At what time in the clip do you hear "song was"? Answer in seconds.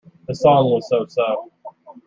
0.33-0.89